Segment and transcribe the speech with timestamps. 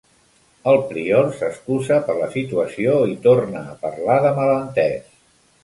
[0.69, 5.17] El prior s'excusa per la situació i torna a parlar de malentès.